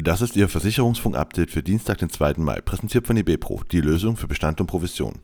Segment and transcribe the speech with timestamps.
[0.00, 2.34] Das ist Ihr Versicherungsfunk-Update für Dienstag, den 2.
[2.36, 5.18] Mai, präsentiert von eBepro, die Lösung für Bestand und Provision.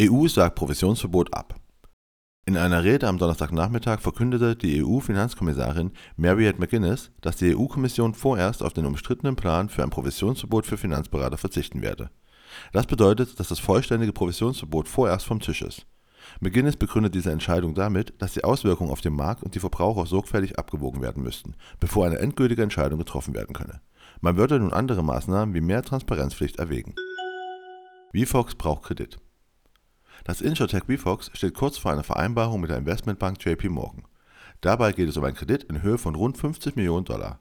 [0.00, 1.54] EU sagt Provisionsverbot ab.
[2.46, 8.72] In einer Rede am Donnerstagnachmittag verkündete die EU-Finanzkommissarin Mariette McGuinness, dass die EU-Kommission vorerst auf
[8.72, 12.08] den umstrittenen Plan für ein Provisionsverbot für Finanzberater verzichten werde.
[12.72, 15.84] Das bedeutet, dass das vollständige Provisionsverbot vorerst vom Tisch ist.
[16.40, 20.58] McGuinness begründet diese Entscheidung damit, dass die Auswirkungen auf den Markt und die Verbraucher sorgfältig
[20.58, 23.80] abgewogen werden müssten, bevor eine endgültige Entscheidung getroffen werden könne.
[24.20, 26.94] Man würde nun andere Maßnahmen wie mehr Transparenzpflicht erwägen.
[28.14, 29.18] VFox braucht Kredit.
[30.24, 34.04] Das Insurtech VFox steht kurz vor einer Vereinbarung mit der Investmentbank JP Morgan.
[34.60, 37.38] Dabei geht es um einen Kredit in Höhe von rund 50 Millionen Dollar.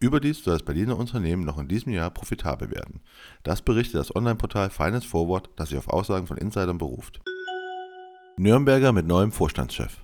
[0.00, 3.00] Überdies soll das Berliner Unternehmen noch in diesem Jahr profitabel werden.
[3.42, 7.20] Das berichtet das Online-Portal Finance Forward, das sich auf Aussagen von Insidern beruft.
[8.36, 10.00] Nürnberger mit neuem Vorstandschef.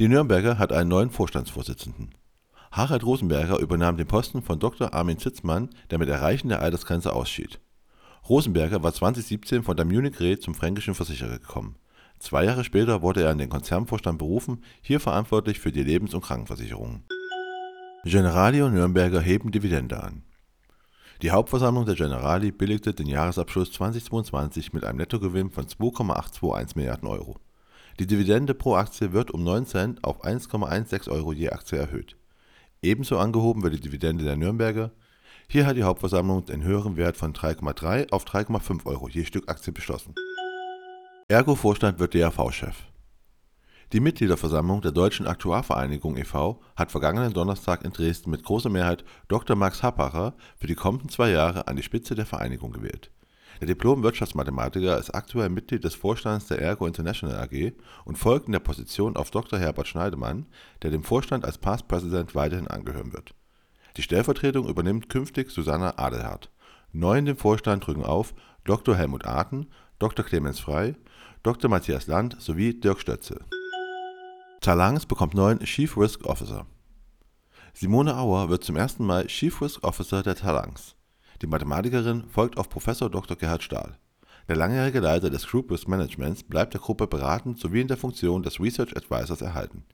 [0.00, 2.10] Die Nürnberger hat einen neuen Vorstandsvorsitzenden.
[2.72, 4.92] Harald Rosenberger übernahm den Posten von Dr.
[4.92, 7.60] Armin Zitzmann, der mit Erreichen der Altersgrenze ausschied.
[8.28, 11.76] Rosenberger war 2017 von der Munich Re zum fränkischen Versicherer gekommen.
[12.18, 16.24] Zwei Jahre später wurde er in den Konzernvorstand berufen, hier verantwortlich für die Lebens- und
[16.24, 17.04] Krankenversicherungen.
[18.02, 20.24] Generali und Nürnberger heben Dividende an.
[21.20, 27.36] Die Hauptversammlung der Generali billigte den Jahresabschluss 2022 mit einem Nettogewinn von 2,821 Milliarden Euro.
[27.98, 32.16] Die Dividende pro Aktie wird um 9 Cent auf 1,16 Euro je Aktie erhöht.
[32.82, 34.92] Ebenso angehoben wird die Dividende der Nürnberger.
[35.48, 39.72] Hier hat die Hauptversammlung den höheren Wert von 3,3 auf 3,5 Euro je Stück Aktie
[39.72, 40.14] beschlossen.
[41.26, 42.76] Ergo-Vorstand wird DAV-Chef.
[43.94, 46.60] Die Mitgliederversammlung der Deutschen Aktuarvereinigung e.V.
[46.76, 49.56] hat vergangenen Donnerstag in Dresden mit großer Mehrheit Dr.
[49.56, 53.10] Max Happacher für die kommenden zwei Jahre an die Spitze der Vereinigung gewählt.
[53.60, 57.72] Der Diplom-Wirtschaftsmathematiker ist aktuell Mitglied des Vorstands der Ergo International AG
[58.04, 59.58] und folgt in der Position auf Dr.
[59.58, 60.44] Herbert Schneidemann,
[60.82, 63.34] der dem Vorstand als Past President weiterhin angehören wird.
[63.96, 66.50] Die Stellvertretung übernimmt künftig Susanna Adelhardt.
[66.92, 68.94] Neu in den Vorstand drücken auf Dr.
[68.94, 70.26] Helmut Arten, Dr.
[70.26, 70.94] Clemens Frey,
[71.42, 71.70] Dr.
[71.70, 73.46] Matthias Land sowie Dirk Stötze.
[74.60, 76.66] Talangs bekommt neuen Chief Risk Officer.
[77.74, 80.96] Simone Auer wird zum ersten Mal Chief Risk Officer der Talangs.
[81.40, 83.36] Die Mathematikerin folgt auf Professor Dr.
[83.36, 83.98] Gerhard Stahl.
[84.48, 88.42] Der langjährige Leiter des Group Risk Managements bleibt der Gruppe beratend sowie in der Funktion
[88.42, 89.84] des Research Advisors erhalten.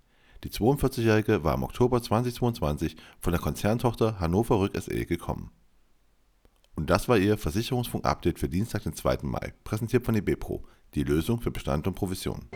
[0.45, 5.51] Die 42-Jährige war im Oktober 2022 von der Konzerntochter Hannover Rück SE gekommen.
[6.75, 9.19] Und das war Ihr Versicherungsfunk-Update für Dienstag, den 2.
[9.23, 10.65] Mai, präsentiert von eBepro,
[10.95, 12.49] die Lösung für Bestand und Provision.